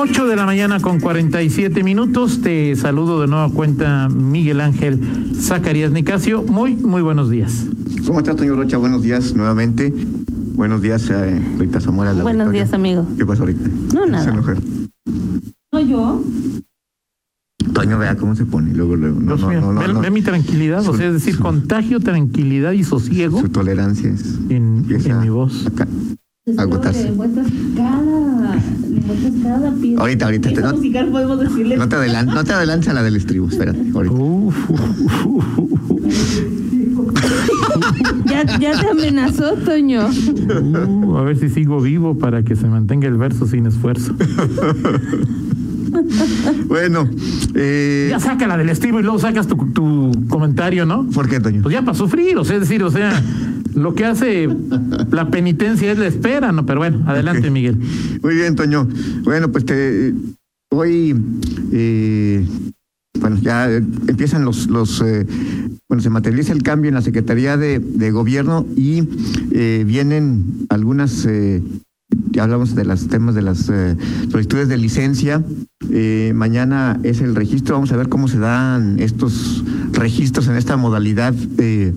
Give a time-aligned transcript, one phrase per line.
[0.00, 2.40] 8 de la mañana con 47 minutos.
[2.40, 5.00] Te saludo de nueva cuenta Miguel Ángel
[5.34, 6.42] Zacarías Nicasio.
[6.44, 7.66] Muy, muy buenos días.
[8.06, 8.76] ¿Cómo estás, Toño Rocha?
[8.78, 9.92] Buenos días nuevamente.
[10.54, 12.12] Buenos días, eh, Rita Zamora.
[12.12, 12.62] la Buenos Victoria.
[12.64, 13.06] días, amigo.
[13.16, 13.68] ¿Qué pasa ahorita?
[13.94, 14.32] No, Esa nada.
[14.34, 14.58] mujer.
[15.72, 16.22] ¿No yo?
[17.72, 18.72] Toño, vea cómo se pone.
[18.74, 19.18] Luego, luego.
[19.20, 20.00] No, no, no, no, ve, no.
[20.00, 24.10] ve mi tranquilidad, o Su- sea, es decir, su- contagio, tranquilidad y sosiego Su tolerancia
[24.10, 24.38] es.
[24.48, 25.66] en, en mi voz.
[26.56, 27.12] Agotarse.
[27.76, 28.27] cada,
[29.42, 30.00] cada pieza.
[30.00, 31.76] Ahorita, ahorita, te- no- musical podemos decirle.
[31.76, 33.48] No te adelantes, no te adelantes a la del estribo.
[33.48, 34.14] Espérate, ahorita.
[38.26, 40.08] Ya, ya te amenazó, Toño.
[40.08, 44.14] Uh, a ver si sigo vivo para que se mantenga el verso sin esfuerzo.
[46.68, 47.08] Bueno,
[47.54, 51.06] eh, Ya saca la del estribo y luego sacas tu, tu comentario, ¿no?
[51.10, 51.62] ¿por qué, Toño?
[51.62, 53.20] Pues ya para sufrir, o sea, es decir, o sea,
[53.74, 54.48] lo que hace
[55.10, 56.66] la penitencia es la espera, ¿no?
[56.66, 57.50] Pero bueno, adelante.
[57.50, 57.76] Miguel.
[58.22, 58.88] Muy bien, Toño.
[59.22, 60.12] Bueno, pues te,
[60.70, 61.14] hoy,
[61.72, 62.46] eh,
[63.20, 65.26] bueno, ya empiezan los, los eh,
[65.88, 69.04] bueno, se materializa el cambio en la Secretaría de, de Gobierno y
[69.52, 71.62] eh, vienen algunas, eh,
[72.30, 73.96] ya hablamos de los temas de las eh,
[74.30, 75.42] solicitudes de licencia.
[75.90, 80.76] Eh, mañana es el registro, vamos a ver cómo se dan estos registros en esta
[80.76, 81.94] modalidad eh,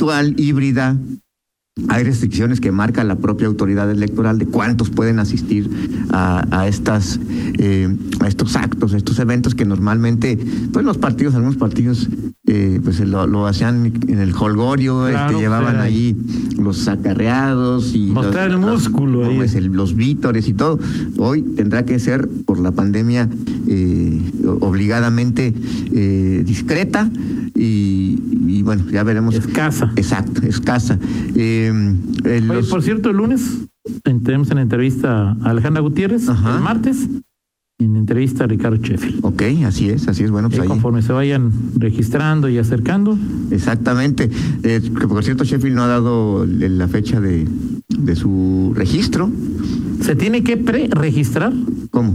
[0.00, 0.96] virtual, híbrida,
[1.88, 5.70] hay restricciones que marca la propia autoridad electoral de cuántos pueden asistir
[6.10, 7.20] a, a estas
[7.58, 10.38] eh, a estos actos, a estos eventos que normalmente,
[10.72, 12.08] pues los partidos, algunos partidos,
[12.46, 16.16] eh, pues lo, lo hacían en el holgorio, Claro, este, llevaban era ahí
[16.58, 20.78] los acarreados y Mostrar los, el músculo los, pues, el- los vítores y todo.
[21.18, 23.28] Hoy tendrá que ser por la pandemia
[23.68, 24.20] eh,
[24.60, 25.54] obligadamente
[25.92, 27.08] eh, discreta
[27.60, 29.34] y, y bueno, ya veremos.
[29.34, 29.92] Escasa.
[29.96, 30.98] Exacto, escasa.
[31.34, 31.72] Eh,
[32.24, 33.58] eh, Oye, por cierto, el lunes
[34.04, 36.56] en- tenemos en entrevista a Alejandra Gutiérrez, Ajá.
[36.56, 37.08] el martes
[37.78, 39.20] en entrevista a Ricardo Sheffield.
[39.24, 40.30] ok, así es, así es.
[40.30, 40.68] Bueno, pues Y ahí.
[40.68, 43.18] conforme se vayan registrando y acercando,
[43.50, 44.30] Exactamente.
[44.62, 47.46] Eh, que por cierto, Sheffield no ha dado la fecha de,
[47.88, 49.30] de su registro.
[50.02, 51.52] ¿se tiene que pre-registrar?
[51.90, 52.14] ¿Cómo?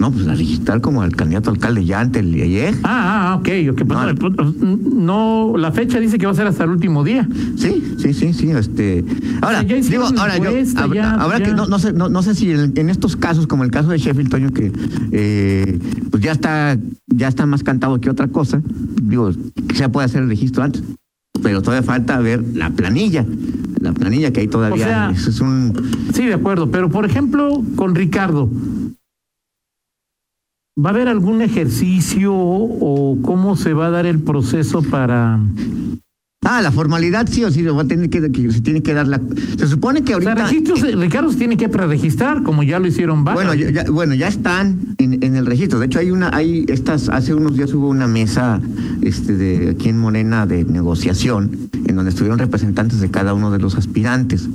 [0.00, 2.72] No, pues a registrar como al candidato alcalde ya ante el IEG.
[2.84, 3.76] Ah, ah, ok, ok.
[3.78, 4.56] pues No, no, pues,
[4.94, 7.28] no, la fecha dice que va a ser hasta el último día.
[7.56, 8.50] Sí, sí, sí, sí.
[8.52, 9.04] Este,
[9.42, 11.44] ahora, ya digo, ahora yo, hab- ya, ya.
[11.44, 13.88] que, no, no sé, no, no sé si en, en estos casos, como el caso
[13.88, 14.70] de Sheffield, Toño, que
[15.10, 15.80] eh,
[16.12, 18.62] pues ya está, ya está más cantado que otra cosa.
[19.02, 19.32] Digo,
[19.74, 20.80] se puede hacer el registro antes,
[21.42, 23.26] pero todavía falta ver la planilla,
[23.80, 24.76] la planilla que hay todavía.
[25.10, 25.72] O sea, es un,
[26.14, 28.48] Sí, de acuerdo, pero por ejemplo, con Ricardo,
[30.82, 35.40] ¿va a haber algún ejercicio o cómo se va a dar el proceso para...
[36.44, 39.08] Ah, la formalidad sí o sí, va a tener que, que se tiene que dar
[39.08, 39.20] la.
[39.58, 40.46] Se supone que O sea, ahorita.
[40.48, 43.44] registros, Ricardo se tiene que preregistrar, como ya lo hicieron varios.
[43.44, 45.80] Bueno, ya, ya- bueno, ya están en, en el registro.
[45.80, 48.60] De hecho, hay una, hay estas, hace unos días hubo una mesa,
[49.02, 51.50] este, de aquí en Morena de negociación,
[51.86, 54.48] en donde estuvieron representantes de cada uno de los aspirantes.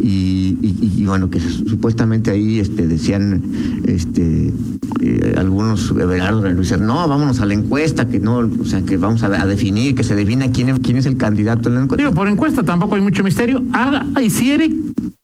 [0.00, 3.42] Y, y- y, bueno, que supuestamente ahí, este, decían,
[3.86, 4.52] este,
[5.00, 9.22] eh, algunos, Everardo Luis, no, vámonos a la encuesta, que no, o sea, que vamos
[9.22, 12.02] a, a definir, que se defina quién, es- quién es el candidato en la encuesta.
[12.02, 13.62] Digo, por encuesta tampoco hay mucho misterio.
[13.72, 14.70] Haga, hiciere,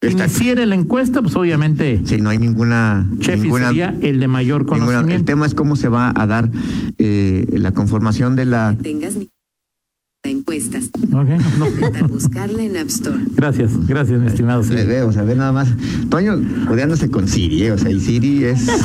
[0.00, 4.28] Está- hiciere la encuesta, pues obviamente Sí, no hay ninguna, Sheffield ninguna sería el de
[4.28, 5.24] mayor Ninguna- el conocimiento.
[5.26, 6.50] tema es cómo se va a dar
[6.98, 8.76] eh, la conformación de la...
[8.82, 9.14] tengas
[10.50, 10.90] ni encuestas.
[11.12, 11.28] Ok,
[11.58, 11.66] no.
[11.68, 13.18] Intenta buscarla en App Store.
[13.36, 14.62] Gracias, gracias, mi estimado.
[14.64, 15.68] Le veo, o sea, ve nada más.
[16.08, 17.72] Toño codeándose con Siri, ¿eh?
[17.72, 18.66] o sea, y Siri es...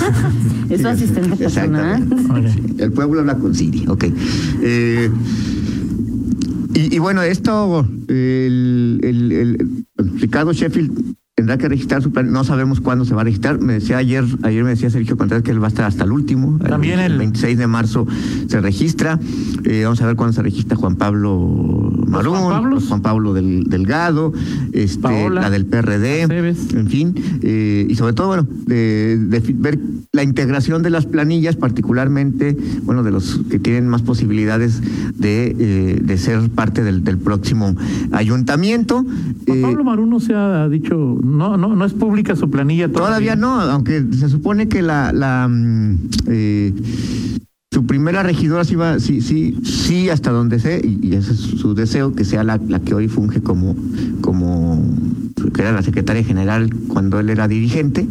[0.69, 2.01] Es su asistente personal.
[2.01, 2.71] Exactamente.
[2.73, 2.79] Ok.
[2.79, 4.05] El pueblo habla con Siri, ok.
[4.63, 5.11] Eh,
[6.73, 9.85] y, y bueno, esto, el, el- el-
[10.19, 13.59] Ricardo Sheffield tendrá que registrar su plan, no sabemos cuándo se va a registrar.
[13.59, 16.13] Me decía ayer, ayer me decía Sergio Contreras que él va a estar hasta el
[16.13, 16.57] último.
[16.59, 18.07] También el- 26 de marzo
[18.47, 19.19] se registra.
[19.65, 22.87] Eh, vamos a ver cuándo se registra Juan Pablo Juan Pablos?
[22.87, 24.31] Juan Pablo del, Delgado,
[24.71, 29.17] este, Paola la del PRD, en fin, eh, y sobre todo, bueno, de,
[29.55, 29.77] ver
[30.13, 34.81] la integración de las planillas, particularmente, bueno, de los que tienen más posibilidades
[35.17, 37.75] de, eh, de ser parte del, del próximo
[38.11, 39.03] ayuntamiento.
[39.03, 43.35] Juan Eh, Pablo Maruno se ha dicho, no, no, no es pública su planilla Todavía
[43.35, 46.73] no, aunque se supone que la, la mm, eh,
[47.71, 51.73] su primera regidora sí va, sí, sí, sí, hasta donde sé, y, ese es su
[51.73, 53.75] deseo, que sea la, la que hoy funge como,
[54.21, 54.81] como
[55.53, 58.07] que era la secretaria general cuando él era dirigente.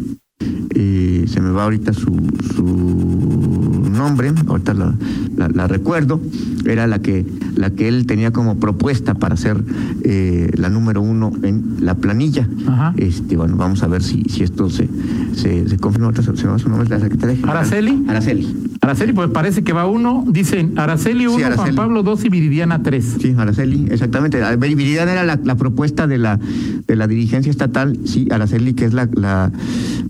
[0.75, 2.11] Eh, se me va ahorita su,
[2.55, 4.93] su nombre, ahorita la,
[5.35, 6.21] la, la recuerdo,
[6.65, 7.25] era la que,
[7.55, 9.63] la que él tenía como propuesta para ser
[10.03, 12.47] eh, la número uno en la planilla.
[12.67, 12.93] Ajá.
[12.97, 14.89] Este, bueno, vamos a ver si, si esto se,
[15.35, 16.13] se, se confirma.
[16.15, 17.37] Se, se su nombre, la secretaria.
[17.47, 18.05] ¿Araceli?
[18.07, 18.74] Araceli.
[18.85, 21.75] Araceli, pues parece que va uno, dicen Araceli 1, Juan.
[21.75, 23.17] Pablo 2 y Viridiana 3.
[23.19, 24.39] Sí, Araceli, exactamente.
[24.57, 26.39] Viridiana era la, la propuesta de la,
[26.85, 29.51] de la dirigencia estatal, sí, Araceli, que es la, la,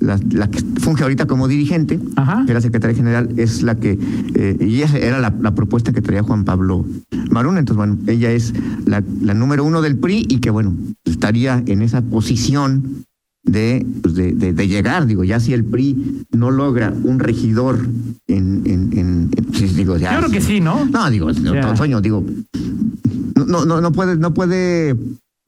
[0.01, 2.43] la, la que funge ahorita como dirigente, Ajá.
[2.45, 3.97] que era secretaria general, es la que,
[4.35, 6.85] eh, y esa era la, propuesta que traía Juan Pablo
[7.31, 7.57] Marún.
[7.57, 8.53] Entonces, bueno, ella es
[8.85, 10.75] la, la número uno del PRI y que, bueno,
[11.05, 13.05] estaría en esa posición
[13.45, 17.87] de, pues, de, de, de llegar, digo, ya si el PRI no logra un regidor
[18.27, 20.85] en, en, en, en- sí, digo, ya, Yo creo que sí, ¿no?
[20.85, 21.31] no, digo.
[21.75, 22.23] Toño, digo,
[23.47, 24.95] no, no, no puede, no puede,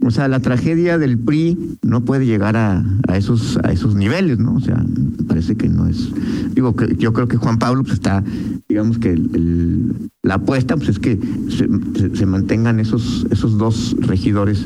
[0.08, 4.40] o sea, la tragedia del PRI no puede llegar a, a esos, a esos niveles,
[4.40, 4.56] ¿no?
[4.56, 6.10] O sea, me parece que no es,
[6.56, 8.24] digo, que yo creo que Juan Pablo pues, está,
[8.70, 9.94] digamos que el- el-
[10.24, 11.18] la apuesta pues es que
[11.50, 11.68] se,
[12.00, 14.66] se- se mantengan esos, esos dos regidores.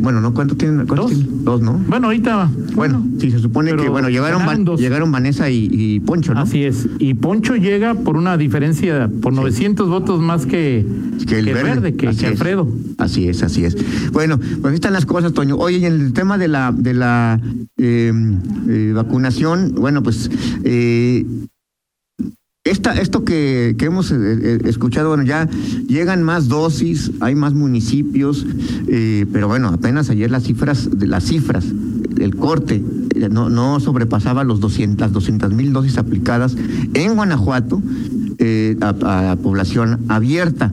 [0.00, 0.34] bueno, ¿no?
[0.34, 0.86] ¿Cuántos tienen?
[0.86, 1.18] ¿Cuántos Dos.
[1.18, 1.44] tienen?
[1.44, 1.72] Dos, ¿no?
[1.88, 2.50] Bueno, ahorita.
[2.74, 6.40] Bueno, sí, se supone que, bueno, llegaron, Van- llegaron Vanessa y, y Poncho, ¿no?
[6.40, 6.88] Así es.
[6.98, 10.84] Y Poncho llega por una diferencia, por 900 votos más que,
[11.26, 12.32] que el que verde, que, Así que es.
[12.32, 12.68] Alfredo.
[12.98, 13.76] Así es, así es.
[14.12, 15.56] Bueno, pues están las cosas, Toño.
[15.56, 17.40] Oye, en el tema de la de la
[17.78, 18.12] eh,
[18.68, 20.30] eh, vacunación, bueno, pues
[20.62, 21.24] eh,
[22.64, 25.48] esta, esto que, que hemos escuchado, bueno, ya
[25.86, 28.44] llegan más dosis, hay más municipios,
[29.32, 31.64] pero bueno, apenas ayer las cifras, de las cifras,
[32.20, 32.82] el corte,
[33.30, 36.58] no, no sobrepasaba los 200, las 200 mil dosis aplicadas
[36.92, 37.80] en Guanajuato
[38.82, 40.70] a, a población abierta.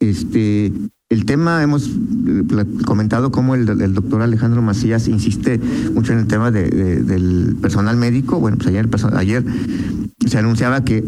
[0.00, 0.72] Este,
[1.10, 2.42] el tema, hemos eh,
[2.84, 3.64] comentado cómo el,
[3.94, 5.58] doctor Alejandro Macías insiste
[5.94, 8.38] mucho en el tema de- de- del personal médico.
[8.40, 9.44] Bueno, pues ayer, ayer
[10.26, 11.02] se anunciaba que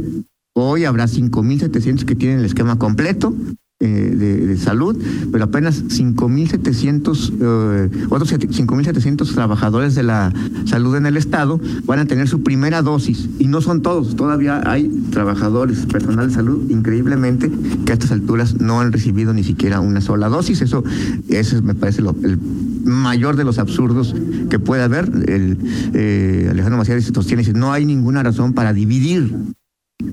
[0.54, 3.34] hoy habrá 5.700 que tienen el esquema completo
[3.82, 4.94] eh, de, salud,
[5.32, 10.34] pero apenas 5.700, eh, otros siete- 5.700 trabajadores de la
[10.66, 13.30] salud en el Estado van a tener su primera dosis.
[13.38, 17.50] Y no son todos, todavía hay trabajadores, personal de salud, increíblemente,
[17.86, 20.60] que a estas alturas no han recibido ni siquiera una sola dosis.
[20.60, 20.84] Eso,
[21.30, 22.38] eso me parece el
[22.84, 24.14] mayor de los absurdos
[24.50, 25.10] que puede haber.
[25.26, 29.32] Eh, Alejandro Macías sostiene, dice, no hay ninguna razón para dividir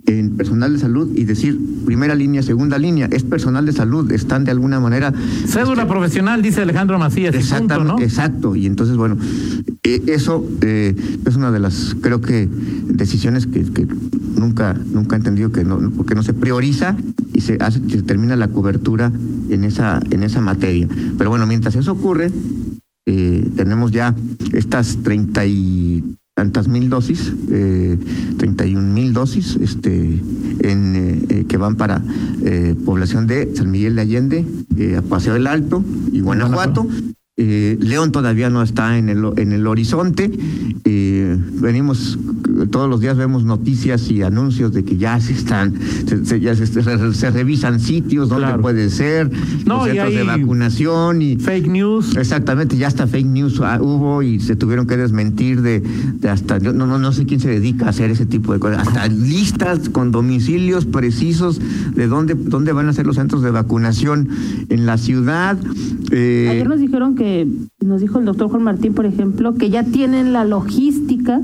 [0.05, 4.43] en personal de salud y decir primera línea, segunda línea, es personal de salud, están
[4.43, 5.13] de alguna manera
[5.45, 7.33] Cédula profesional, dice Alejandro Macías.
[7.33, 7.99] y punto, Exactamente, ¿no?
[7.99, 8.55] exacto.
[8.55, 9.17] Y entonces, bueno,
[9.83, 10.95] eh, eso eh,
[11.25, 12.49] es una de las, creo que,
[12.87, 13.87] decisiones que, que
[14.37, 16.95] nunca, nunca he entendido que no, porque no se prioriza
[17.33, 19.11] y se hace, se termina la cobertura
[19.49, 20.87] en esa, en esa materia.
[21.17, 22.31] Pero bueno, mientras eso ocurre,
[23.07, 24.13] eh, tenemos ya
[24.53, 26.03] estas treinta y
[26.37, 27.97] tantas mil dosis, eh,
[28.37, 30.21] 31 mil dosis, este,
[30.59, 32.03] en, eh, eh, que van para
[32.45, 34.45] eh, población de San Miguel de Allende,
[34.95, 36.87] a Paseo del Alto y Guanajuato.
[37.37, 40.29] León todavía no está en el, en el horizonte.
[40.85, 42.19] Venimos,
[42.65, 45.73] todos los días vemos noticias y anuncios de que ya se están,
[46.07, 48.61] se, se- ya se, se- se revisan sitios donde Claro.
[48.61, 49.29] puede ser,
[49.65, 52.15] No, los y centros de vacunación y Fake news.
[52.17, 56.57] Exactamente, ya hasta fake news ah, hubo y se tuvieron que desmentir de, de hasta,
[56.57, 59.07] yo no, no, no sé quién se dedica a hacer ese tipo de cosas, hasta
[59.07, 61.59] listas con domicilios precisos
[61.95, 64.29] de dónde, dónde van a ser los centros de vacunación
[64.69, 65.57] en la ciudad.
[66.11, 67.47] Eh, Ayer nos dijeron que,
[67.81, 71.41] nos dijo el doctor Juan Martín, por ejemplo, que ya tienen la logística,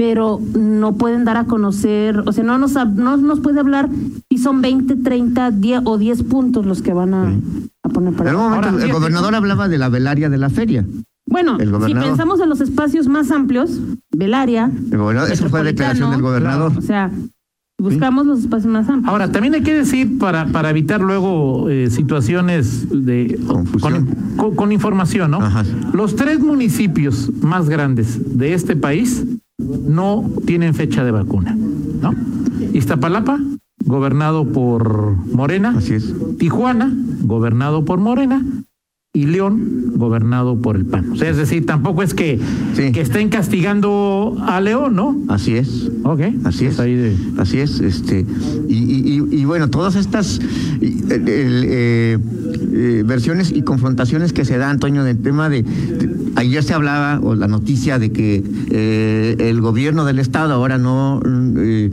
[0.00, 3.90] pero no pueden dar a conocer, o sea, no nos, no nos puede hablar
[4.30, 7.34] si son 20, 30, 10 o 10 puntos los que van a,
[7.82, 10.48] a poner en para algún momento Ahora, el gobernador hablaba de la velaria de la
[10.48, 10.86] feria.
[11.26, 13.78] Bueno, si pensamos en los espacios más amplios,
[14.10, 16.72] Belaria, El gobernador eso fue declaración del gobernador.
[16.78, 17.10] o sea,
[17.78, 19.12] buscamos los espacios más amplios.
[19.12, 24.06] Ahora, también hay que decir, para, para evitar luego eh, situaciones de Confusión.
[24.06, 25.42] Con, con- con información, ¿no?
[25.42, 25.62] Ajá.
[25.92, 29.24] Los tres municipios más grandes de este país
[29.88, 31.56] no tienen fecha de vacuna,
[32.00, 32.14] ¿no?
[32.72, 33.38] Iztapalapa,
[33.84, 35.74] gobernado por Morena.
[35.76, 36.14] Así es.
[36.38, 38.44] Tijuana, gobernado por Morena,
[39.12, 41.10] y León, gobernado por el PAN.
[41.10, 42.38] O sea, es decir, tampoco es que,
[42.74, 42.92] Sí.
[42.92, 45.16] que estén castigando a León, ¿no?
[45.28, 45.90] Así es.
[46.04, 46.20] Ok.
[46.44, 46.78] Así pues es.
[46.80, 48.24] ahí de- Así es, este,
[48.68, 50.40] y, y- y- y bueno, todas estas
[50.80, 52.18] eh,
[52.72, 57.20] eh, versiones y confrontaciones que se dan, Antonio, del tema de, de- ayer se hablaba,
[57.22, 61.20] o la noticia de que eh, el gobierno del estado ahora no,
[61.58, 61.90] eh,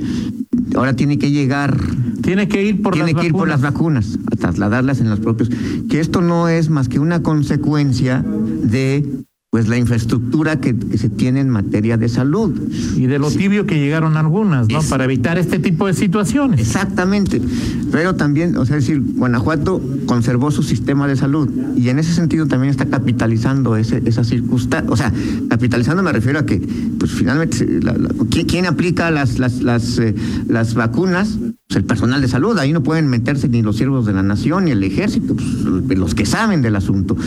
[0.75, 1.77] ahora tiene que llegar
[2.21, 4.13] Tiene que ir por tiene las que ir por las vacunas.
[4.13, 5.49] vacunas, a trasladarlas en los propios.
[5.89, 8.23] Que esto no es más que una consecuencia
[8.63, 9.16] de
[9.49, 12.53] pues la infraestructura que, que se tiene en materia de salud.
[12.97, 14.79] Y de lo tibio que llegaron algunas, ¿no?
[14.79, 16.59] Es- Para evitar este tipo de situaciones.
[16.59, 17.41] Exactamente.
[17.89, 22.13] Pero también, o sea, es decir, Guanajuato conservó su sistema de salud y en ese
[22.13, 24.91] sentido también está capitalizando ese, esa circunstancia.
[24.91, 25.13] O sea,
[25.49, 26.59] capitalizando me refiero a que,
[26.99, 30.13] pues finalmente, la- la- ¿quién, quién aplica las, las, las, eh,
[30.49, 31.37] las vacunas?
[31.67, 32.57] Pues el personal de salud.
[32.59, 36.15] Ahí no pueden meterse ni los siervos de la nación ni el ejército, pues, los
[36.15, 37.17] que saben del asunto.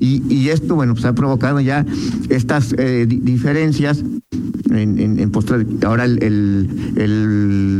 [0.00, 1.86] Y, esto, bueno, pues ha provocado ya
[2.28, 4.02] estas eh, di- diferencias
[4.70, 6.68] en, en, de- ahora el,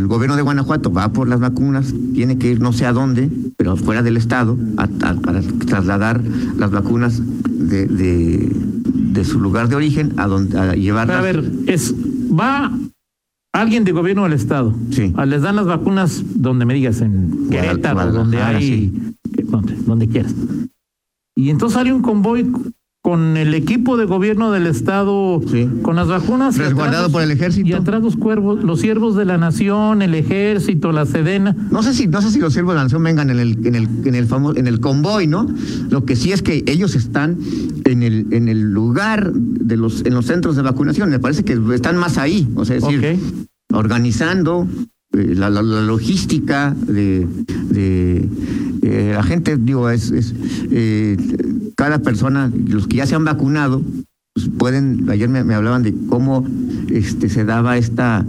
[0.09, 3.77] gobierno de Guanajuato va por las vacunas, tiene que ir no sé a dónde, pero
[3.77, 6.23] fuera del estado, para trasladar
[6.57, 8.53] las vacunas de,
[9.25, 11.17] su lugar de origen a donde a llevarlas.
[11.19, 12.73] a ver, es, va
[13.55, 14.75] alguien de gobierno del estado.
[14.91, 15.13] Sí.
[15.17, 20.35] Ah, Les dan las vacunas donde me digas, en Querétaro, donde hay, donde, donde quieras.
[21.37, 22.51] Y entonces sale un convoy
[23.05, 25.69] con el equipo de gobierno del estado, Sí.
[25.83, 26.57] con las vacunas.
[26.57, 27.69] Resguardado atrás por el ejército.
[27.69, 31.55] Y atrás los cuervos, los siervos de la nación, el ejército, la sedena.
[31.71, 33.75] No sé si no sé si los siervos de la nación vengan en el en
[33.75, 35.47] el en el famoso en el convoy, ¿no?
[35.91, 37.37] Lo que sí es que ellos están
[37.85, 41.11] en el en el lugar de los en los centros de vacunación.
[41.11, 43.19] Me parece que están más ahí, o sea, es decir,
[43.71, 44.67] organizando
[45.15, 47.27] la, la- la logística de,
[47.71, 48.29] de
[48.83, 50.35] eh, la gente, digo, es, es
[50.71, 51.17] eh,
[51.77, 53.83] cada persona, los que ya se han vacunado,
[54.35, 56.47] pues pueden, ayer me, me hablaban de cómo
[56.91, 58.27] este se daba esta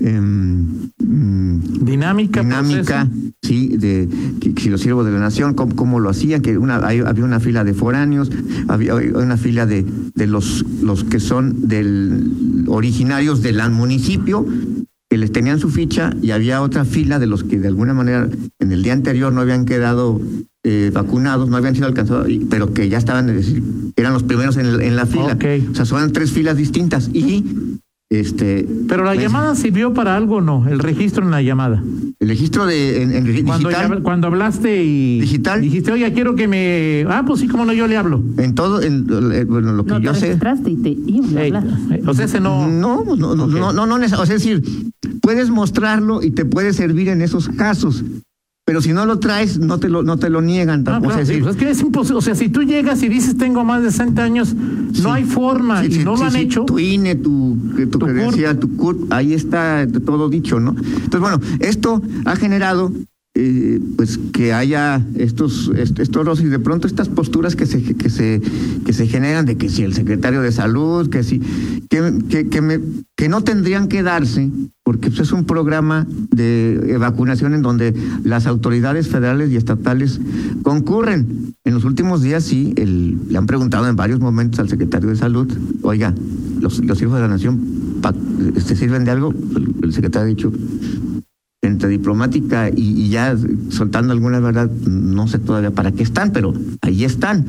[0.00, 0.64] em,
[0.98, 2.42] mm, Dinámica.
[2.42, 3.32] dinámica, proceso.
[3.42, 4.08] sí, de
[4.40, 7.00] que, que si los siervos de la nación, cómo, cómo lo hacían, que una, hay-
[7.00, 8.30] había una fila de foráneos,
[8.68, 14.44] había una fila de, de los, los que son del originarios del municipio,
[15.14, 18.28] que les tenían su ficha, y había otra fila de los que de alguna manera
[18.58, 20.20] en el día anterior no habían quedado
[20.64, 23.62] eh, vacunados, no habían sido alcanzados, pero que ya estaban, es decir,
[23.94, 25.36] eran los primeros en, el- en la fila.
[25.70, 27.10] O sea, son tres filas distintas.
[27.12, 27.73] Y
[28.20, 31.82] este Pero la pues, llamada sirvió para algo o no, el registro en la llamada.
[32.20, 33.96] el registro de en, en Cuando, digital.
[33.96, 35.60] ya- cuando hablaste y Digital.
[35.60, 37.04] dijiste, oiga, quiero que me...
[37.08, 38.22] Ah, pues sí, como no, yo le hablo.
[38.38, 40.26] En todo, en, eh, bueno, lo que No te yo sé.
[40.26, 41.64] registraste y te iban a hablar.
[41.90, 42.66] eh, o sea, ese no...
[42.68, 43.50] No, pues no, no, Ok.
[43.52, 44.62] no, no, no, neces- o sea, es decir,
[45.20, 48.02] puedes mostrarlo y te puede servir en esos casos,
[48.66, 50.84] pero si no lo traes, no te lo, no te lo niegan.
[50.84, 52.18] Tampoco, claro, o sea, sí, es pues es que es imposible.
[52.18, 54.54] O sea, si tú llegas y dices tengo más de 60 años,
[54.92, 55.02] Sí.
[55.02, 56.64] no hay forma sí, y sí, no lo han hecho.
[56.64, 60.70] Tu INE, tu, tu, Tu credencial, tu CURP, ahí está todo dicho, ¿no?
[60.70, 62.92] Entonces, bueno, esto ha generado
[63.36, 68.08] eh, pues que haya estos est- estos y de pronto estas posturas que se que
[68.08, 68.40] se
[68.86, 71.40] que se generan de que si el secretario de salud que si
[71.90, 72.78] que que, que, me-
[73.16, 74.50] que no tendrían que darse
[74.84, 80.20] porque pues, es un programa de eh, vacunación en donde las autoridades federales y estatales
[80.62, 81.54] concurren.
[81.64, 85.50] En los últimos días sí, le han preguntado en varios momentos al secretario de salud,
[85.82, 86.14] oiga,
[86.60, 87.58] los, los hijos de la nación
[88.02, 88.14] pa-
[88.62, 89.32] ¿se sirven de algo?
[89.82, 90.52] El secretario ha dicho,
[91.66, 93.36] entre diplomática y, y ya
[93.70, 97.46] soltando alguna verdad, no sé todavía para qué están, pero ahí están.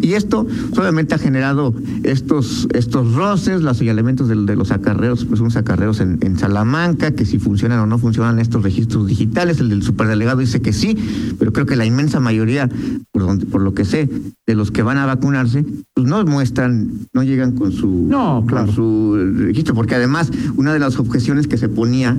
[0.00, 5.40] Y esto solamente ha generado estos, estos roces, los señalamientos de, de los acarreos, pues
[5.40, 9.68] unos acarreos en, en Salamanca, que si funcionan o no funcionan estos registros digitales, el
[9.68, 10.96] del superdelegado dice que sí,
[11.38, 12.68] pero creo que la inmensa mayoría,
[13.12, 14.08] por, donde, por lo que sé,
[14.46, 18.66] de los que van a vacunarse, pues no muestran, no llegan con su, No, claro.
[18.66, 22.16] con su registro, porque además una de las objeciones que se ponía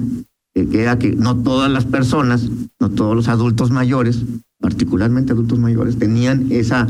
[0.67, 2.49] que era que no todas las personas,
[2.79, 4.23] no todos los adultos mayores,
[4.59, 6.87] particularmente adultos mayores, tenían esa,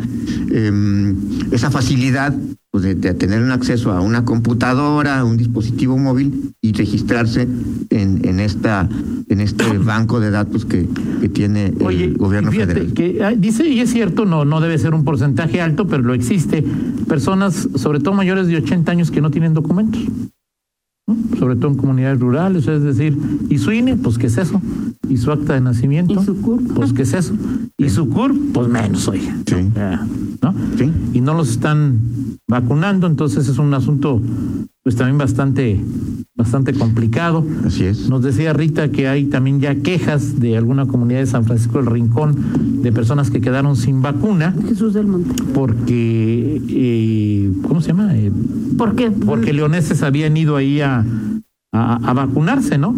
[0.51, 1.15] em,
[1.51, 2.33] esa facilidad
[2.71, 7.47] pues, de, de tener un acceso a una computadora, a un dispositivo móvil y registrarse
[7.89, 8.89] en, en, esta,
[9.29, 10.87] en este banco de datos que,
[11.21, 12.93] que tiene el gobierno fíjate federal.
[12.93, 16.13] que ah, dice, y es cierto, no, no debe ser un porcentaje alto, pero lo
[16.13, 16.63] existe.
[17.07, 20.01] Personas, sobre todo mayores de 80 años, que no tienen documentos.
[21.09, 21.37] ¿No?
[21.37, 23.17] Sobre todo en comunidades rurales, es decir,
[23.49, 23.95] ¿y su INE?
[23.97, 24.61] Pues, ¿qué es eso?
[25.09, 26.13] ¿Y su acta de nacimiento?
[26.13, 26.73] ¿Y su CURP?
[26.73, 27.33] Pues, ¿qué es eso?
[27.77, 28.53] ¿Y su CURP?
[28.53, 29.35] Pues menos, oiga.
[29.45, 29.55] Sí.
[30.41, 30.53] ¿no?
[30.77, 30.91] Sí.
[31.29, 34.19] No los están vacunando, entonces es un asunto,
[34.81, 35.79] pues también bastante,
[36.35, 37.45] bastante complicado.
[37.63, 38.09] Así es.
[38.09, 41.85] Nos decía Rita que hay también ya quejas de alguna comunidad de San Francisco del
[41.85, 45.43] Rincón de personas que quedaron sin vacuna Jesús del Monte.
[45.53, 48.17] porque, eh, ¿cómo se llama?
[48.17, 48.31] Eh,
[48.75, 49.11] ¿Por qué?
[49.11, 51.05] porque leoneses habían ido ahí a,
[51.71, 52.95] a, a vacunarse, ¿no?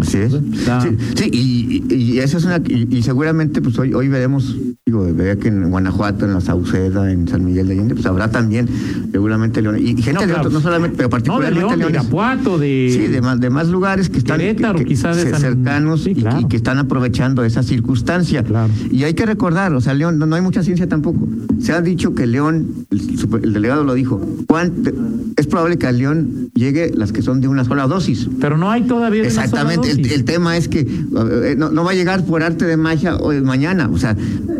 [0.00, 0.32] Así es.
[0.34, 4.56] Está- Sí, sí, y, y, eso es una y, y seguramente pues hoy hoy veremos,
[4.86, 8.30] digo, vea que en Guanajuato, en la Sauceda, en San Miguel de Allende, pues habrá
[8.30, 8.68] también
[9.12, 9.82] seguramente leones.
[9.82, 10.38] Y, y gente No, de claro.
[10.40, 11.98] otros, no solamente, pero No, de particularmente León, de.
[11.98, 12.90] Irapuato, de...
[12.92, 15.40] Sí, de más, de más lugares que están Querétaro, que- que- quizá de ce- San-
[15.40, 16.40] cercanos Sí, y- claro.
[16.40, 18.42] y, que están aprovechando esa circunstancia.
[18.44, 18.72] Claro.
[18.90, 21.26] Y hay que recordar, o sea, León, no, no hay mucha ciencia tampoco.
[21.60, 24.90] Se ha dicho que León, el, super- el delegado lo dijo, ¿cuánto-
[25.36, 28.28] es probable que a León llegue las que son de una sola dosis.
[28.40, 32.24] Pero no hay todavía Exactamente, el, tema es que eh, no, no va a llegar
[32.24, 33.88] por arte de magia hoy, mañana.
[33.92, 34.16] O sea,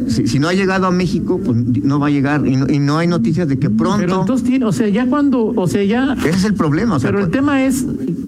[0.08, 2.46] si, si no ha llegado a México, pues no va a llegar.
[2.46, 3.98] Y no, y no hay noticias de que pronto.
[3.98, 6.14] Pero entonces tiene, o sea, ya cuando, o sea, ya...
[6.20, 6.96] ese es el problema.
[6.96, 7.84] O sea, Pero el tema es,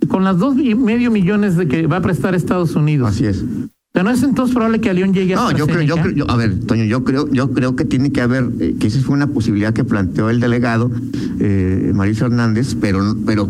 [0.09, 3.45] con las dos y medio millones de que va a prestar Estados Unidos, Así es.
[3.93, 6.13] ¿pero no es entonces probable que a León llegue No, a yo creo, yo creo,
[6.13, 9.01] yo- a ver, Toño, yo creo, yo creo que tiene que haber, eh, que esa
[9.01, 10.91] fue una posibilidad que planteó el delegado
[11.41, 13.49] eh, Mauricio Hernández, pero, pero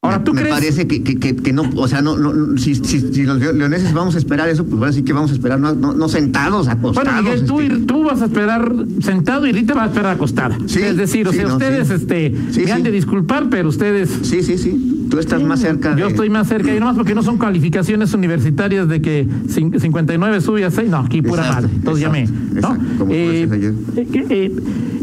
[0.00, 0.54] Ahora, ¿tú me crees?
[0.54, 2.16] parece que, que, que, que no, o sea, no,
[2.56, 5.34] si, si, si los leoneses vamos a esperar eso, pues ahora sí que vamos a
[5.34, 7.12] esperar, no, no, no sentados, acostados.
[7.12, 7.76] Bueno, Miguel, tú, este.
[7.84, 10.56] tú vas a esperar sentado y Rita va a esperar acostada.
[10.66, 11.94] Sí, es decir, o sea, no, ustedes sí.
[11.94, 14.08] este, Sí, me han de disculpar, pero ustedes...
[14.22, 15.06] Sí, sí, sí.
[15.10, 15.96] Tú estás más cerca.
[15.96, 20.40] Yo estoy más cerca y nomás porque no son calificaciones universitarias de que cin- 59
[20.42, 20.90] sube a 6.
[20.90, 21.76] No, aquí pura Exacto, madre.
[21.76, 22.20] Entonces ya me.
[22.22, 23.48] exacto, exacto, Eh,
[23.96, 24.56] eh, eh,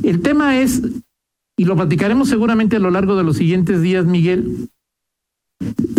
[0.04, 0.82] el tema es,
[1.58, 4.70] y lo platicaremos seguramente a lo largo de los siguientes días, Miguel.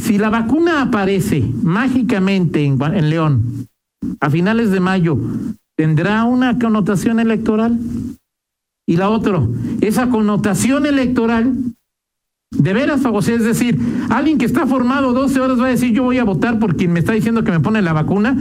[0.02, 3.66] Si la vacuna aparece mágicamente en, León
[4.20, 5.18] a finales de mayo,
[5.76, 7.78] ¿tendrá una connotación electoral?
[8.88, 9.42] Y la otra,
[9.80, 11.52] esa connotación electoral
[12.52, 13.78] de veras, o es decir,
[14.10, 16.92] alguien que está formado 12 horas va a decir yo voy a votar por quien
[16.92, 18.36] me está diciendo que me pone la vacuna.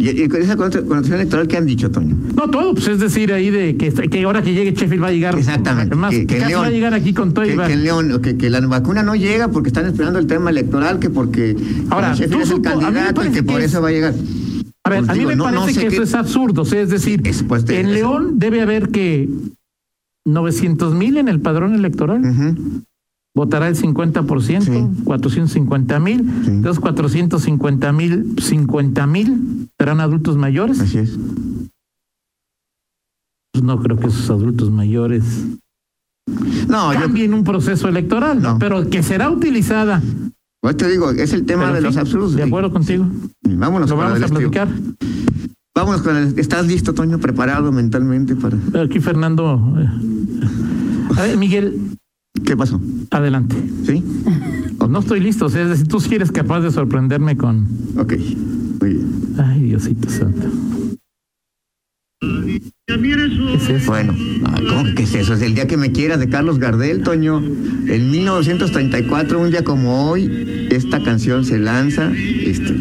[0.00, 2.16] Y, y con esa connot- connotación electoral que han dicho, Toño.
[2.36, 5.12] No todo, pues es decir, ahí de que, que ahora que llegue Sheffield va a
[5.12, 5.36] llegar.
[5.36, 5.96] Exactamente.
[5.96, 7.72] Más, que, que casi León, va a llegar aquí con todo y que, va- que
[7.72, 11.10] en León, que, que la vacuna no llega porque están esperando el tema electoral, que
[11.10, 11.56] porque
[11.90, 14.14] Ahora, Sheffield es el supo- candidato y que por es- eso va a llegar.
[14.84, 16.14] A ver, Pues a mí digo, me no- no parece sé que qué- eso es
[16.14, 16.62] absurdo.
[16.62, 19.28] O sea, es decir, Es, pues, en León debe haber que
[20.26, 22.20] 900 mil en el padrón electoral.
[22.24, 22.82] Ujú.
[23.38, 25.02] Votará el 50%, Sí.
[25.04, 26.24] 450 mil.
[26.44, 26.50] Sí.
[26.50, 30.80] Entonces, 450 mil, 50 mil serán adultos mayores.
[30.80, 31.16] Así es.
[33.52, 35.22] Pues no creo que esos adultos mayores
[36.68, 38.58] No, yo cambien un proceso electoral, No.
[38.58, 40.02] pero que será utilizada.
[40.60, 42.34] pues te digo, es el tema Pero, de los absurdos.
[42.34, 43.06] De acuerdo contigo.
[43.44, 44.66] Vámonos Lo vamos a platicar.
[45.76, 46.36] Vámonos con el.
[46.40, 47.18] ¿Estás listo, Toño?
[47.20, 48.56] ¿Preparado mentalmente para.?
[48.82, 49.74] Aquí Fernando.
[49.78, 49.88] eh,
[51.16, 51.96] A ver, Miguel,
[52.44, 52.80] ¿Qué pasó?
[53.10, 53.56] adelante.
[53.86, 54.02] ¿Sí?
[54.88, 57.66] No estoy listo, o sea, es decir, tú sí eres capaz de sorprenderme con...
[57.96, 58.14] Ok.
[58.80, 59.34] Muy bien.
[59.38, 60.48] Ay, Diosito santo.
[62.20, 63.90] ¿Qué es eso?
[63.90, 65.34] Bueno, no, ¿cómo que qué es eso?
[65.34, 67.38] Es el día que me quieras de Carlos Gardel, Toño.
[67.38, 72.10] En 1934, un día como hoy, esta canción se lanza.
[72.14, 72.72] Este,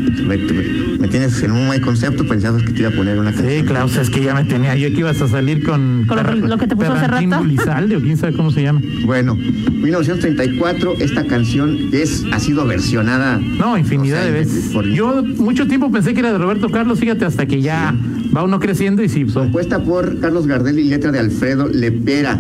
[0.99, 3.51] me, tienes en un buen concepto, pensabas que te iba a poner una canción.
[3.61, 6.05] Sí, Klaus, es que ya me tenía yo que ibas a salir con...
[6.07, 7.37] Con lo que- lo que te puso hace rato.
[7.39, 8.81] Gulizalde, o quién sabe cómo se llama.
[9.05, 13.37] Bueno, 1934, esta canción es, ha sido versionada.
[13.39, 14.65] No, infinidad o sea, de veces.
[14.73, 17.93] por- Yo mucho tiempo pensé que era de Roberto Carlos, fíjate, hasta que ya
[18.35, 19.23] va uno creciendo y sí.
[19.23, 22.39] pues, Compuesta por Carlos Gardel y letra de Alfredo Lepera.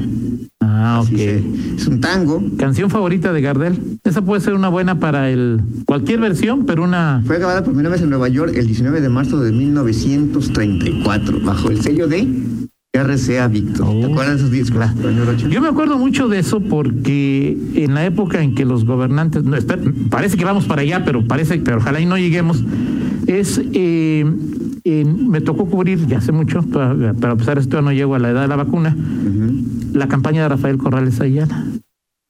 [0.77, 1.07] Ah, ok.
[1.09, 1.43] se-
[1.77, 2.41] es un tango.
[2.57, 3.79] Canción favorita de Gardel.
[4.03, 7.89] Esa puede ser una buena para el cualquier versión, pero una Fue grabada por primera
[7.89, 12.27] vez en Nueva York el 19 de marzo de 1934, bajo el sello de
[12.93, 13.85] RCA Victor.
[13.87, 14.77] ¿Te Oh, acuerdas de esos discos?
[14.91, 15.49] claro.
[15.49, 19.55] Yo me acuerdo mucho de eso porque en la época en que los gobernantes, no,
[19.55, 22.63] espera, parece que vamos para allá, pero parece, pero ojalá y no lleguemos.
[23.27, 24.25] Es, eh,
[24.85, 28.15] en- me tocó cubrir ya hace mucho, todavía, pero a pesar de esto no llego
[28.15, 29.56] a la edad de la vacuna, Ujú.
[29.97, 31.65] La campaña de Rafael Corrales Ayala.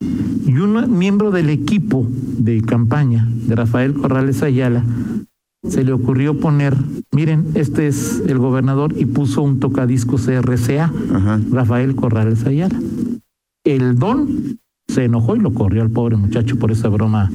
[0.00, 4.84] Y un miembro del equipo de campaña de Rafael Corrales Ayala
[5.68, 6.74] se le ocurrió poner,
[7.12, 10.92] miren, este es el gobernador y puso un tocadiscos RCA.
[11.12, 11.40] Ajá.
[11.50, 12.80] Rafael Corrales Ayala.
[13.64, 17.30] El don se enojó y lo corrió al pobre muchacho por esa broma.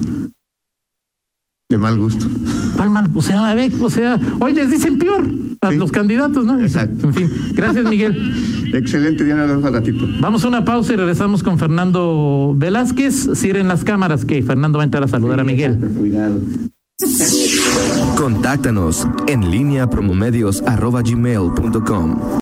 [1.73, 2.27] De mal gusto.
[2.77, 5.27] Palma, o sea, a ver, o sea, hoy les dicen peor
[5.59, 5.77] a Sí.
[5.77, 6.59] los candidatos, ¿no?
[6.61, 7.07] Exacto.
[7.07, 8.69] En fin, gracias Miguel.
[8.75, 10.05] Excelente, Diana, nos vemos al ratito.
[10.19, 13.29] Vamos a una pausa y regresamos con Fernando Velázquez.
[13.33, 15.79] Cierren las cámaras que Fernando va a entrar a saludar a Miguel.
[15.97, 16.39] Cuidado.
[18.15, 20.61] Contáctanos en línea promomedios